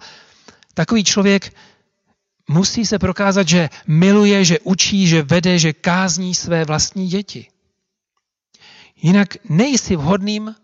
Takový 0.73 1.03
člověk 1.03 1.55
musí 2.49 2.85
se 2.85 2.99
prokázat, 2.99 3.47
že 3.47 3.69
miluje, 3.87 4.45
že 4.45 4.59
učí, 4.59 5.07
že 5.07 5.23
vede, 5.23 5.59
že 5.59 5.73
kázní 5.73 6.35
své 6.35 6.65
vlastní 6.65 7.07
děti. 7.07 7.51
Jinak 8.95 9.49
nejsi 9.49 9.95
vhodným 9.95 10.55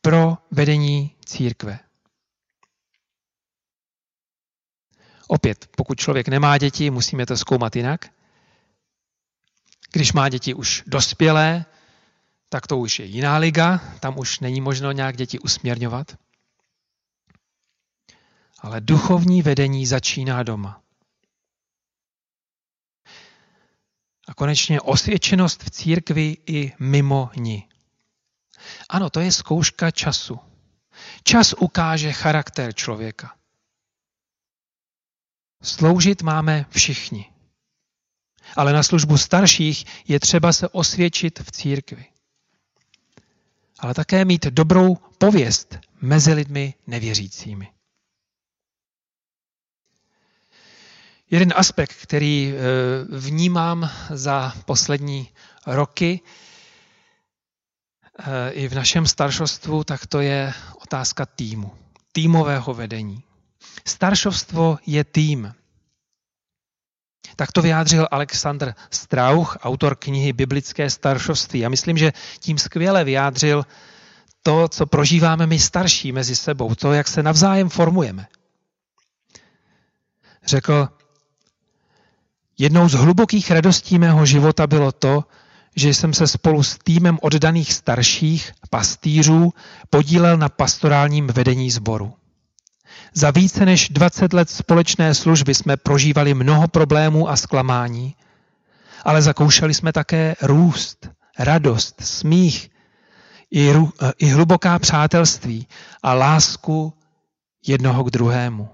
pro 0.00 0.36
vedení 0.50 1.16
církve. 1.24 1.78
Opět, 5.28 5.70
pokud 5.76 5.98
člověk 5.98 6.28
nemá 6.28 6.58
děti, 6.58 6.90
musíme 6.90 7.26
to 7.26 7.36
zkoumat 7.36 7.76
jinak. 7.76 8.10
Když 9.92 10.12
má 10.12 10.28
děti 10.28 10.54
už 10.54 10.82
dospělé, 10.86 11.64
tak 12.48 12.66
to 12.66 12.78
už 12.78 12.98
je 12.98 13.04
jiná 13.06 13.36
liga, 13.36 13.80
tam 14.00 14.18
už 14.18 14.40
není 14.40 14.60
možno 14.60 14.92
nějak 14.92 15.16
děti 15.16 15.38
usměrňovat. 15.38 16.16
Ale 18.58 18.80
duchovní 18.80 19.42
vedení 19.42 19.86
začíná 19.86 20.42
doma. 20.42 20.82
A 24.28 24.34
konečně 24.34 24.80
osvědčenost 24.80 25.62
v 25.62 25.70
církvi 25.70 26.36
i 26.46 26.72
mimo 26.78 27.30
ní. 27.36 27.67
Ano, 28.88 29.10
to 29.10 29.20
je 29.20 29.32
zkouška 29.32 29.90
času. 29.90 30.38
Čas 31.22 31.54
ukáže 31.58 32.12
charakter 32.12 32.74
člověka. 32.74 33.34
Sloužit 35.62 36.22
máme 36.22 36.66
všichni. 36.70 37.32
Ale 38.56 38.72
na 38.72 38.82
službu 38.82 39.18
starších 39.18 39.84
je 40.08 40.20
třeba 40.20 40.52
se 40.52 40.68
osvědčit 40.68 41.38
v 41.38 41.50
církvi 41.50 42.06
ale 43.78 43.94
také 43.94 44.24
mít 44.24 44.46
dobrou 44.46 44.94
pověst 45.18 45.78
mezi 46.00 46.32
lidmi 46.32 46.74
nevěřícími. 46.86 47.68
Jeden 51.30 51.52
aspekt, 51.56 51.94
který 52.02 52.52
eh, 52.52 53.18
vnímám 53.18 53.90
za 54.10 54.54
poslední 54.64 55.28
roky 55.66 56.20
i 58.50 58.68
v 58.68 58.74
našem 58.74 59.06
staršostvu, 59.06 59.84
tak 59.84 60.06
to 60.06 60.20
je 60.20 60.52
otázka 60.82 61.26
týmu, 61.26 61.70
týmového 62.12 62.74
vedení. 62.74 63.22
Staršovstvo 63.84 64.78
je 64.86 65.04
tým. 65.04 65.54
Tak 67.36 67.52
to 67.52 67.62
vyjádřil 67.62 68.08
Alexander 68.10 68.74
Strauch, 68.90 69.56
autor 69.60 69.96
knihy 69.96 70.32
Biblické 70.32 70.90
staršovství. 70.90 71.66
A 71.66 71.68
myslím, 71.68 71.98
že 71.98 72.12
tím 72.40 72.58
skvěle 72.58 73.04
vyjádřil 73.04 73.66
to, 74.42 74.68
co 74.68 74.86
prožíváme 74.86 75.46
my 75.46 75.58
starší 75.58 76.12
mezi 76.12 76.36
sebou, 76.36 76.74
to, 76.74 76.92
jak 76.92 77.08
se 77.08 77.22
navzájem 77.22 77.68
formujeme. 77.68 78.26
Řekl, 80.46 80.88
jednou 82.58 82.88
z 82.88 82.92
hlubokých 82.92 83.50
radostí 83.50 83.98
mého 83.98 84.26
života 84.26 84.66
bylo 84.66 84.92
to, 84.92 85.24
že 85.78 85.94
jsem 85.94 86.14
se 86.14 86.26
spolu 86.26 86.62
s 86.62 86.78
týmem 86.78 87.18
oddaných 87.22 87.72
starších 87.72 88.52
pastýřů 88.70 89.52
podílel 89.90 90.36
na 90.36 90.48
pastorálním 90.48 91.26
vedení 91.26 91.70
sboru. 91.70 92.14
Za 93.14 93.30
více 93.30 93.66
než 93.66 93.88
20 93.88 94.32
let 94.32 94.50
společné 94.50 95.14
služby 95.14 95.54
jsme 95.54 95.76
prožívali 95.76 96.34
mnoho 96.34 96.68
problémů 96.68 97.28
a 97.28 97.36
zklamání, 97.36 98.14
ale 99.04 99.22
zakoušeli 99.22 99.74
jsme 99.74 99.92
také 99.92 100.34
růst, 100.42 101.08
radost, 101.38 101.94
smích, 102.00 102.70
i, 103.50 103.72
i 104.18 104.26
hluboká 104.26 104.78
přátelství 104.78 105.66
a 106.02 106.14
lásku 106.14 106.92
jednoho 107.66 108.04
k 108.04 108.10
druhému. 108.10 108.68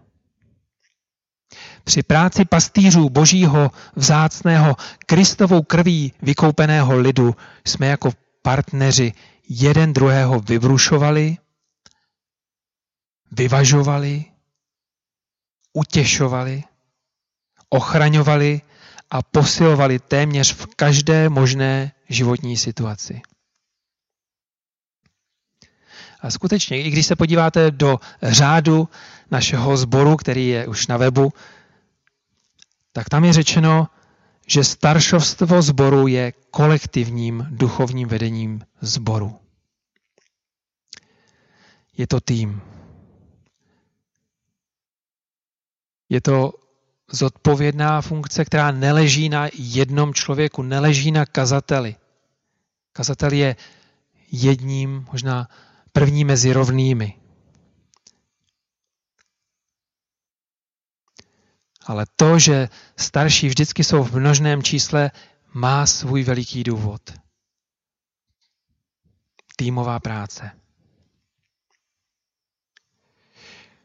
Při 1.85 2.03
práci 2.03 2.45
pastýřů 2.45 3.09
božího 3.09 3.71
vzácného 3.97 4.77
Kristovou 5.07 5.63
krví 5.63 6.13
vykoupeného 6.23 6.99
lidu 6.99 7.37
jsme 7.67 7.87
jako 7.87 8.11
partneři 8.43 9.13
jeden 9.49 9.93
druhého 9.93 10.41
vyvrušovali 10.41 11.37
vyvažovali, 13.35 14.25
utěšovali, 15.73 16.63
ochraňovali 17.69 18.61
a 19.11 19.23
posilovali 19.23 19.99
téměř 19.99 20.55
v 20.55 20.67
každé 20.67 21.29
možné 21.29 21.93
životní 22.09 22.57
situaci. 22.57 23.23
A 26.21 26.31
skutečně, 26.31 26.83
i 26.83 26.91
když 26.91 27.07
se 27.07 27.17
podíváte 27.17 27.71
do 27.71 27.99
řádu 28.23 28.89
našeho 29.31 29.77
sboru, 29.77 30.17
který 30.17 30.49
je 30.49 30.67
už 30.67 30.87
na 30.87 30.97
webu, 30.97 31.33
tak 32.97 33.09
tam 33.09 33.25
je 33.25 33.33
řečeno, 33.33 33.89
že 34.47 34.65
staršovstvo 34.65 35.63
sboru 35.63 36.07
je 36.07 36.33
kolektivním 36.51 37.47
duchovním 37.51 38.09
vedením 38.09 38.63
sboru. 38.81 39.39
Je 41.97 42.07
to 42.07 42.21
tým. 42.21 42.63
Je 46.09 46.21
to 46.21 46.53
zodpovědná 47.11 48.01
funkce, 48.01 48.45
která 48.45 48.71
neleží 48.71 49.29
na 49.29 49.49
jednom 49.55 50.15
člověku, 50.15 50.63
neleží 50.63 51.11
na 51.11 51.27
kazateli. 51.27 51.97
Kazatel 52.93 53.33
je 53.33 53.57
jedním, 54.33 55.07
možná 55.13 55.49
první 55.93 56.25
mezi 56.25 56.53
rovnými. 56.53 57.15
Ale 61.87 62.07
to, 62.17 62.39
že 62.39 62.69
starší 62.97 63.49
vždycky 63.49 63.85
jsou 63.85 64.03
v 64.03 64.13
množném 64.13 64.63
čísle, 64.63 65.11
má 65.53 65.87
svůj 65.87 66.25
veliký 66.25 66.65
důvod. 66.65 67.03
Týmová 69.57 70.01
práce. 70.01 70.51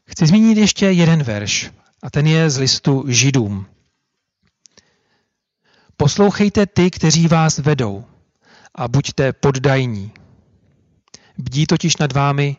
Chci 0.04 0.26
zmínit 0.26 0.58
ještě 0.58 0.86
jeden 0.86 1.22
verš 1.22 1.70
a 2.02 2.10
ten 2.10 2.26
je 2.26 2.50
z 2.50 2.58
listu 2.58 3.04
Židům. 3.08 3.66
Poslouchejte 5.96 6.66
ty, 6.66 6.90
kteří 6.90 7.28
vás 7.28 7.58
vedou 7.58 8.04
a 8.74 8.88
buďte 8.88 9.32
poddajní. 9.32 10.12
Bdí 11.38 11.66
totiž 11.66 11.96
nad 11.96 12.12
vámi, 12.12 12.56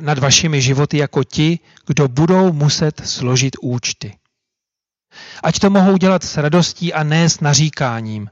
nad 0.00 0.18
vašimi 0.18 0.62
životy 0.62 0.98
jako 0.98 1.24
ti, 1.24 1.58
kdo 1.86 2.08
budou 2.08 2.52
muset 2.52 3.02
složit 3.04 3.56
účty. 3.62 4.19
Ať 5.42 5.58
to 5.58 5.70
mohou 5.70 5.96
dělat 5.96 6.24
s 6.24 6.36
radostí 6.36 6.92
a 6.92 7.02
ne 7.02 7.28
s 7.28 7.40
naříkáním. 7.40 8.30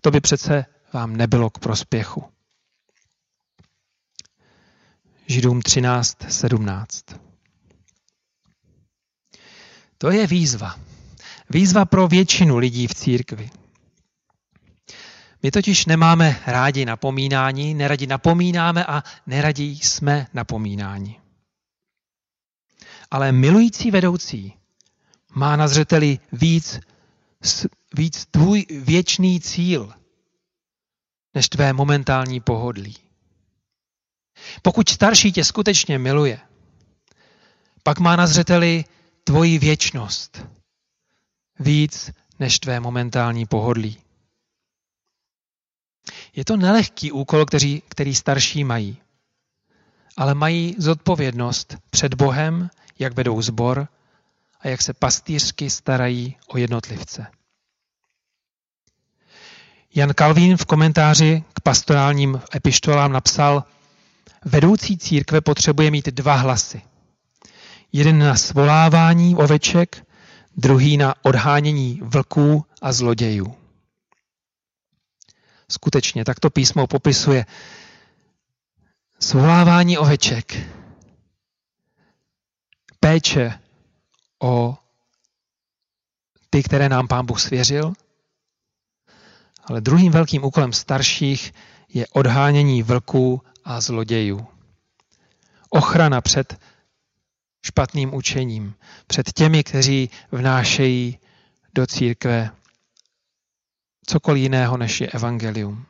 To 0.00 0.10
by 0.10 0.20
přece 0.20 0.66
vám 0.92 1.16
nebylo 1.16 1.50
k 1.50 1.58
prospěchu. 1.58 2.24
Židům 5.26 5.62
13, 5.62 6.16
17. 6.28 7.04
To 9.98 10.10
je 10.10 10.26
výzva. 10.26 10.76
Výzva 11.50 11.84
pro 11.84 12.08
většinu 12.08 12.58
lidí 12.58 12.86
v 12.86 12.94
církvi. 12.94 13.50
My 15.42 15.50
totiž 15.50 15.86
nemáme 15.86 16.40
rádi 16.46 16.84
napomínání, 16.84 17.74
neradi 17.74 18.06
napomínáme 18.06 18.84
a 18.84 19.02
neradi 19.26 19.64
jsme 19.64 20.26
napomínáni. 20.34 21.20
Ale 23.10 23.32
milující 23.32 23.90
vedoucí 23.90 24.59
má 25.34 25.56
na 25.56 25.68
zřeteli 25.68 26.18
víc, 26.32 26.80
víc 27.96 28.26
tvůj 28.30 28.66
věčný 28.70 29.40
cíl, 29.40 29.92
než 31.34 31.48
tvé 31.48 31.72
momentální 31.72 32.40
pohodlí. 32.40 32.96
Pokud 34.62 34.88
starší 34.88 35.32
tě 35.32 35.44
skutečně 35.44 35.98
miluje, 35.98 36.40
pak 37.82 37.98
má 37.98 38.16
na 38.16 38.26
zřeteli 38.26 38.84
tvoji 39.24 39.58
věčnost 39.58 40.46
víc 41.58 42.10
než 42.38 42.58
tvé 42.58 42.80
momentální 42.80 43.46
pohodlí. 43.46 43.98
Je 46.36 46.44
to 46.44 46.56
nelehký 46.56 47.12
úkol, 47.12 47.46
který, 47.46 47.82
který 47.88 48.14
starší 48.14 48.64
mají, 48.64 48.96
ale 50.16 50.34
mají 50.34 50.74
zodpovědnost 50.78 51.76
před 51.90 52.14
Bohem, 52.14 52.70
jak 52.98 53.14
vedou 53.14 53.42
zbor 53.42 53.88
a 54.60 54.68
jak 54.68 54.82
se 54.82 54.94
pastýřky 54.94 55.70
starají 55.70 56.36
o 56.46 56.58
jednotlivce. 56.58 57.26
Jan 59.94 60.14
Kalvín 60.14 60.56
v 60.56 60.64
komentáři 60.64 61.44
k 61.54 61.60
pastorálním 61.60 62.40
epištolám 62.54 63.12
napsal, 63.12 63.64
vedoucí 64.44 64.98
církve 64.98 65.40
potřebuje 65.40 65.90
mít 65.90 66.06
dva 66.06 66.34
hlasy. 66.34 66.82
Jeden 67.92 68.18
na 68.18 68.36
svolávání 68.36 69.36
oveček, 69.36 70.06
druhý 70.56 70.96
na 70.96 71.14
odhánění 71.22 72.00
vlků 72.02 72.66
a 72.82 72.92
zlodějů. 72.92 73.54
Skutečně, 75.70 76.24
tak 76.24 76.40
to 76.40 76.50
písmo 76.50 76.86
popisuje 76.86 77.46
svolávání 79.20 79.98
oveček, 79.98 80.56
péče 83.00 83.59
o 84.42 84.78
ty, 86.50 86.62
které 86.62 86.88
nám 86.88 87.08
Pán 87.08 87.26
Bůh 87.26 87.40
svěřil, 87.40 87.92
ale 89.64 89.80
druhým 89.80 90.12
velkým 90.12 90.44
úkolem 90.44 90.72
starších 90.72 91.52
je 91.88 92.06
odhánění 92.06 92.82
vlků 92.82 93.42
a 93.64 93.80
zlodějů. 93.80 94.46
Ochrana 95.70 96.20
před 96.20 96.60
špatným 97.66 98.14
učením, 98.14 98.74
před 99.06 99.32
těmi, 99.32 99.64
kteří 99.64 100.10
vnášejí 100.32 101.18
do 101.74 101.86
církve 101.86 102.50
cokoliv 104.06 104.42
jiného, 104.42 104.76
než 104.76 105.00
je 105.00 105.10
evangelium. 105.10 105.86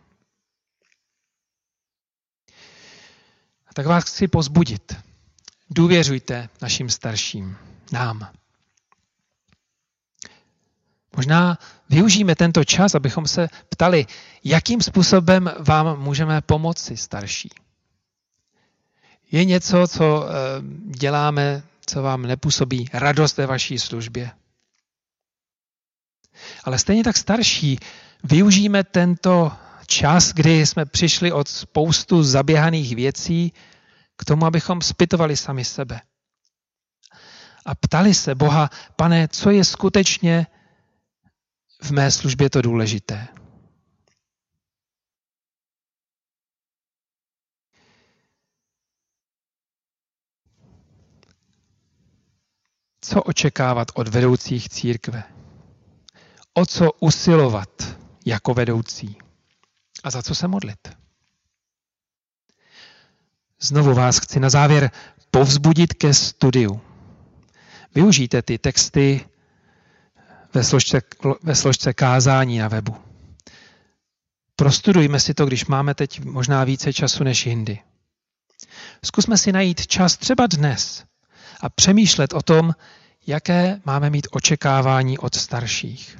Tak 3.74 3.86
vás 3.86 4.04
chci 4.04 4.28
pozbudit. 4.28 4.96
Důvěřujte 5.70 6.48
našim 6.62 6.90
starším, 6.90 7.56
nám. 7.92 8.39
Možná 11.16 11.58
využijeme 11.90 12.34
tento 12.34 12.64
čas, 12.64 12.94
abychom 12.94 13.26
se 13.26 13.48
ptali, 13.68 14.06
jakým 14.44 14.80
způsobem 14.80 15.50
vám 15.58 16.00
můžeme 16.00 16.40
pomoci 16.40 16.96
starší. 16.96 17.50
Je 19.32 19.44
něco, 19.44 19.88
co 19.88 20.26
eh, 20.28 20.32
děláme, 20.98 21.62
co 21.86 22.02
vám 22.02 22.22
nepůsobí 22.22 22.88
radost 22.92 23.36
ve 23.36 23.46
vaší 23.46 23.78
službě. 23.78 24.30
Ale 26.64 26.78
stejně 26.78 27.04
tak 27.04 27.16
starší 27.16 27.78
využijeme 28.24 28.84
tento 28.84 29.52
čas, 29.86 30.32
kdy 30.32 30.66
jsme 30.66 30.86
přišli 30.86 31.32
od 31.32 31.48
spoustu 31.48 32.22
zaběhaných 32.22 32.96
věcí 32.96 33.52
k 34.16 34.24
tomu, 34.24 34.46
abychom 34.46 34.82
spytovali 34.82 35.36
sami 35.36 35.64
sebe. 35.64 36.00
A 37.66 37.74
ptali 37.74 38.14
se 38.14 38.34
Boha, 38.34 38.70
pane, 38.96 39.28
co 39.28 39.50
je 39.50 39.64
skutečně 39.64 40.46
v 41.82 41.90
mé 41.90 42.10
službě 42.10 42.50
to 42.50 42.62
důležité. 42.62 43.28
Co 53.00 53.22
očekávat 53.22 53.88
od 53.94 54.08
vedoucích 54.08 54.68
církve? 54.68 55.22
O 56.54 56.66
co 56.66 56.92
usilovat 56.92 57.98
jako 58.26 58.54
vedoucí? 58.54 59.18
A 60.04 60.10
za 60.10 60.22
co 60.22 60.34
se 60.34 60.48
modlit? 60.48 60.88
Znovu 63.60 63.94
vás 63.94 64.18
chci 64.18 64.40
na 64.40 64.50
závěr 64.50 64.90
povzbudit 65.30 65.94
ke 65.94 66.14
studiu. 66.14 66.80
Využijte 67.94 68.42
ty 68.42 68.58
texty 68.58 69.29
ve 70.54 70.64
složce, 70.64 71.02
ve 71.42 71.54
složce 71.54 71.94
kázání 71.94 72.58
na 72.58 72.68
webu. 72.68 72.96
Prostudujme 74.56 75.20
si 75.20 75.34
to, 75.34 75.46
když 75.46 75.66
máme 75.66 75.94
teď 75.94 76.24
možná 76.24 76.64
více 76.64 76.92
času 76.92 77.24
než 77.24 77.46
jindy. 77.46 77.78
Zkusme 79.04 79.38
si 79.38 79.52
najít 79.52 79.86
čas 79.86 80.16
třeba 80.16 80.46
dnes 80.46 81.04
a 81.60 81.68
přemýšlet 81.68 82.32
o 82.32 82.42
tom, 82.42 82.74
jaké 83.26 83.80
máme 83.84 84.10
mít 84.10 84.26
očekávání 84.30 85.18
od 85.18 85.34
starších. 85.34 86.18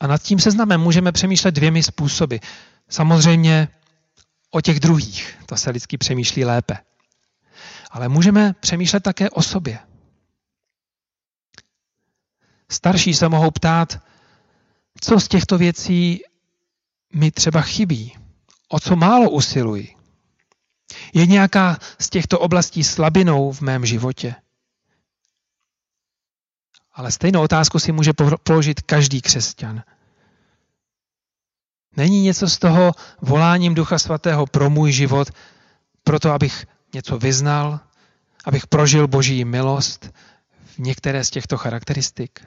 A 0.00 0.06
nad 0.06 0.22
tím 0.22 0.38
seznamem 0.38 0.80
můžeme 0.80 1.12
přemýšlet 1.12 1.54
dvěmi 1.54 1.82
způsoby. 1.82 2.36
Samozřejmě 2.88 3.68
o 4.50 4.60
těch 4.60 4.80
druhých, 4.80 5.38
to 5.46 5.56
se 5.56 5.70
lidsky 5.70 5.98
přemýšlí 5.98 6.44
lépe. 6.44 6.78
Ale 7.90 8.08
můžeme 8.08 8.52
přemýšlet 8.52 9.02
také 9.02 9.30
o 9.30 9.42
sobě. 9.42 9.78
Starší 12.70 13.14
se 13.14 13.28
mohou 13.28 13.50
ptát, 13.50 13.98
co 15.00 15.20
z 15.20 15.28
těchto 15.28 15.58
věcí 15.58 16.22
mi 17.14 17.30
třeba 17.30 17.60
chybí, 17.60 18.18
o 18.68 18.80
co 18.80 18.96
málo 18.96 19.30
usiluji. 19.30 19.94
Je 21.14 21.26
nějaká 21.26 21.78
z 21.98 22.10
těchto 22.10 22.38
oblastí 22.38 22.84
slabinou 22.84 23.52
v 23.52 23.60
mém 23.60 23.86
životě? 23.86 24.34
Ale 26.92 27.12
stejnou 27.12 27.42
otázku 27.42 27.78
si 27.78 27.92
může 27.92 28.12
položit 28.42 28.80
každý 28.80 29.20
křesťan. 29.20 29.82
Není 31.96 32.22
něco 32.22 32.48
z 32.48 32.58
toho 32.58 32.92
voláním 33.20 33.74
Ducha 33.74 33.98
Svatého 33.98 34.46
pro 34.46 34.70
můj 34.70 34.92
život, 34.92 35.28
proto 36.02 36.32
abych 36.32 36.66
něco 36.94 37.18
vyznal, 37.18 37.80
abych 38.44 38.66
prožil 38.66 39.08
Boží 39.08 39.44
milost 39.44 40.10
v 40.64 40.78
některé 40.78 41.24
z 41.24 41.30
těchto 41.30 41.56
charakteristik? 41.56 42.40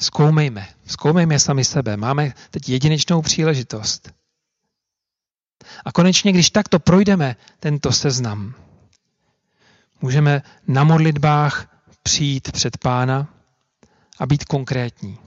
Zkoumejme, 0.00 0.68
zkoumejme 0.86 1.38
sami 1.38 1.64
sebe. 1.64 1.96
Máme 1.96 2.34
teď 2.50 2.68
jedinečnou 2.68 3.22
příležitost. 3.22 4.12
A 5.84 5.92
konečně, 5.92 6.32
když 6.32 6.50
takto 6.50 6.78
projdeme 6.78 7.36
tento 7.60 7.92
seznam, 7.92 8.54
můžeme 10.00 10.42
na 10.66 10.84
modlitbách 10.84 11.84
přijít 12.02 12.52
před 12.52 12.78
Pána 12.78 13.28
a 14.18 14.26
být 14.26 14.44
konkrétní. 14.44 15.18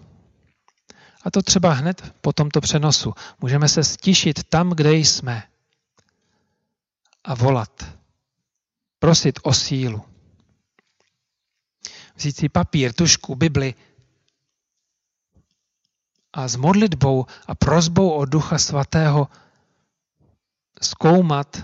A 1.23 1.31
to 1.31 1.41
třeba 1.41 1.73
hned 1.73 2.13
po 2.21 2.33
tomto 2.33 2.61
přenosu. 2.61 3.13
Můžeme 3.41 3.69
se 3.69 3.83
stišit 3.83 4.43
tam, 4.43 4.69
kde 4.69 4.93
jsme 4.93 5.43
a 7.23 7.35
volat. 7.35 7.85
Prosit 8.99 9.39
o 9.43 9.53
sílu. 9.53 10.01
Vzít 12.15 12.37
si 12.37 12.49
papír, 12.49 12.93
tušku, 12.93 13.35
Bibli 13.35 13.73
a 16.33 16.47
s 16.47 16.55
modlitbou 16.55 17.25
a 17.47 17.55
prozbou 17.55 18.09
o 18.09 18.25
Ducha 18.25 18.57
Svatého 18.57 19.27
zkoumat 20.81 21.63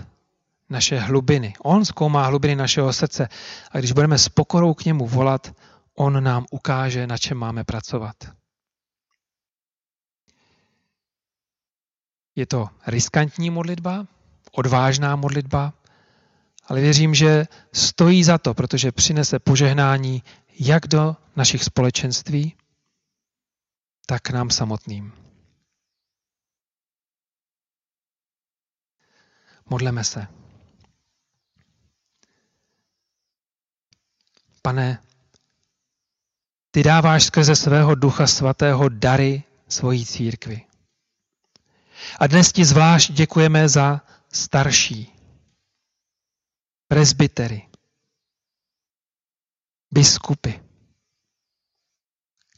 naše 0.70 0.98
hlubiny. 0.98 1.54
On 1.62 1.84
zkoumá 1.84 2.26
hlubiny 2.26 2.56
našeho 2.56 2.92
srdce 2.92 3.28
a 3.70 3.78
když 3.78 3.92
budeme 3.92 4.18
s 4.18 4.28
pokorou 4.28 4.74
k 4.74 4.84
němu 4.84 5.06
volat, 5.06 5.52
on 5.94 6.24
nám 6.24 6.46
ukáže, 6.50 7.06
na 7.06 7.18
čem 7.18 7.36
máme 7.36 7.64
pracovat. 7.64 8.16
Je 12.36 12.46
to 12.46 12.68
riskantní 12.86 13.50
modlitba, 13.50 14.06
odvážná 14.52 15.16
modlitba, 15.16 15.72
ale 16.66 16.80
věřím, 16.80 17.14
že 17.14 17.46
stojí 17.72 18.24
za 18.24 18.38
to, 18.38 18.54
protože 18.54 18.92
přinese 18.92 19.38
požehnání 19.38 20.22
jak 20.60 20.86
do 20.86 21.16
našich 21.36 21.64
společenství, 21.64 22.54
tak 24.10 24.30
nám 24.30 24.50
samotným. 24.50 25.12
Modleme 29.70 30.04
se. 30.04 30.26
Pane, 34.62 35.02
ty 36.70 36.82
dáváš 36.82 37.24
skrze 37.24 37.56
svého 37.56 37.94
ducha 37.94 38.26
svatého 38.26 38.88
dary 38.88 39.42
svojí 39.68 40.06
církvi. 40.06 40.66
A 42.18 42.26
dnes 42.26 42.52
ti 42.52 42.64
zvlášť 42.64 43.12
děkujeme 43.12 43.68
za 43.68 44.00
starší, 44.32 45.14
presbytery, 46.88 47.68
biskupy, 49.90 50.60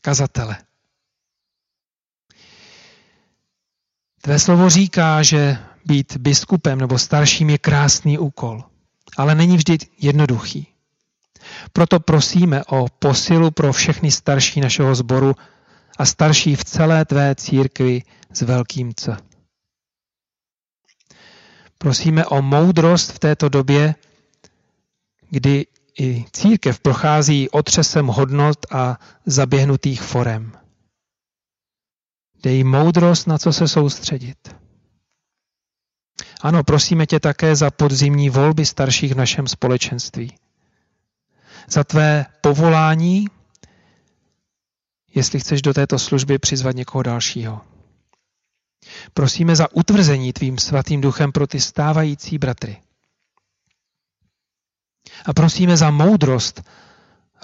kazatele. 0.00 0.71
Tvé 4.24 4.38
slovo 4.38 4.70
říká, 4.70 5.22
že 5.22 5.58
být 5.84 6.16
biskupem 6.16 6.78
nebo 6.78 6.98
starším 6.98 7.50
je 7.50 7.58
krásný 7.58 8.18
úkol, 8.18 8.64
ale 9.16 9.34
není 9.34 9.56
vždy 9.56 9.78
jednoduchý. 9.98 10.66
Proto 11.72 12.00
prosíme 12.00 12.64
o 12.64 12.86
posilu 12.98 13.50
pro 13.50 13.72
všechny 13.72 14.10
starší 14.10 14.60
našeho 14.60 14.94
sboru 14.94 15.34
a 15.98 16.06
starší 16.06 16.56
v 16.56 16.64
celé 16.64 17.04
tvé 17.04 17.34
církvi 17.34 18.02
s 18.32 18.42
velkým 18.42 18.94
C. 18.94 19.16
Prosíme 21.78 22.26
o 22.26 22.42
moudrost 22.42 23.12
v 23.12 23.18
této 23.18 23.48
době, 23.48 23.94
kdy 25.30 25.66
i 25.98 26.24
církev 26.32 26.80
prochází 26.80 27.50
otřesem 27.50 28.06
hodnot 28.06 28.58
a 28.70 28.98
zaběhnutých 29.26 30.02
forem. 30.02 30.61
Dej 32.42 32.64
moudrost, 32.64 33.26
na 33.26 33.38
co 33.38 33.52
se 33.52 33.68
soustředit. 33.68 34.56
Ano, 36.40 36.64
prosíme 36.64 37.06
tě 37.06 37.20
také 37.20 37.56
za 37.56 37.70
podzimní 37.70 38.30
volby 38.30 38.66
starších 38.66 39.14
v 39.14 39.16
našem 39.16 39.48
společenství. 39.48 40.38
Za 41.68 41.84
tvé 41.84 42.26
povolání, 42.40 43.26
jestli 45.14 45.40
chceš 45.40 45.62
do 45.62 45.74
této 45.74 45.98
služby 45.98 46.38
přizvat 46.38 46.76
někoho 46.76 47.02
dalšího. 47.02 47.60
Prosíme 49.14 49.56
za 49.56 49.72
utvrzení 49.72 50.32
tvým 50.32 50.58
svatým 50.58 51.00
duchem 51.00 51.32
pro 51.32 51.46
ty 51.46 51.60
stávající 51.60 52.38
bratry. 52.38 52.82
A 55.24 55.32
prosíme 55.32 55.76
za 55.76 55.90
moudrost 55.90 56.62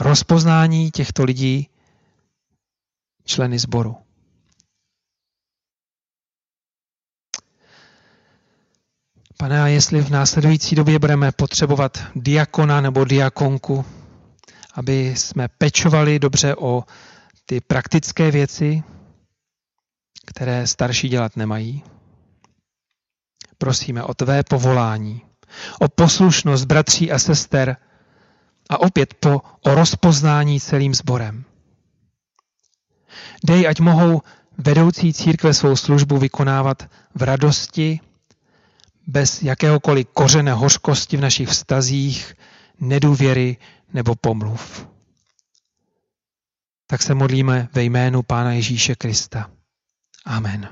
rozpoznání 0.00 0.90
těchto 0.90 1.24
lidí 1.24 1.68
členy 3.24 3.58
sboru. 3.58 4.07
Pane, 9.40 9.62
a 9.62 9.66
jestli 9.66 10.00
v 10.02 10.10
následující 10.10 10.74
době 10.74 10.98
budeme 10.98 11.32
potřebovat 11.32 11.98
diakona 12.14 12.80
nebo 12.80 13.04
diakonku, 13.04 13.84
aby 14.74 15.16
jsme 15.16 15.48
pečovali 15.48 16.18
dobře 16.18 16.54
o 16.54 16.84
ty 17.46 17.60
praktické 17.60 18.30
věci, 18.30 18.82
které 20.26 20.66
starší 20.66 21.08
dělat 21.08 21.36
nemají. 21.36 21.82
Prosíme 23.58 24.02
o 24.02 24.14
tvé 24.14 24.42
povolání, 24.42 25.22
o 25.80 25.88
poslušnost 25.88 26.64
bratří 26.64 27.12
a 27.12 27.18
sester 27.18 27.76
a 28.70 28.80
opět 28.80 29.14
po, 29.14 29.42
o 29.60 29.74
rozpoznání 29.74 30.60
celým 30.60 30.94
sborem. 30.94 31.44
Dej, 33.44 33.68
ať 33.68 33.80
mohou 33.80 34.22
vedoucí 34.58 35.12
církve 35.12 35.54
svou 35.54 35.76
službu 35.76 36.18
vykonávat 36.18 36.90
v 37.14 37.22
radosti, 37.22 38.00
bez 39.08 39.42
jakéhokoliv 39.42 40.06
kořene 40.12 40.52
hořkosti 40.52 41.16
v 41.16 41.20
našich 41.20 41.48
vztazích, 41.48 42.34
nedůvěry 42.80 43.56
nebo 43.92 44.14
pomluv. 44.14 44.88
Tak 46.86 47.02
se 47.02 47.14
modlíme 47.14 47.68
ve 47.72 47.82
jménu 47.82 48.22
Pána 48.22 48.52
Ježíše 48.52 48.94
Krista. 48.94 49.50
Amen. 50.24 50.68